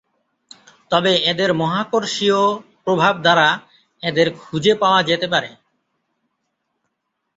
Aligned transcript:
তবে 0.91 1.11
এদের 1.31 1.49
মহাকর্ষীয় 1.53 2.41
প্রভাব 2.85 3.13
দ্বারা 3.21 3.47
এদের 4.03 4.27
খুজে 4.39 4.73
পাওয়া 4.81 4.99
যেতে 5.03 5.27
পারে। 5.33 5.49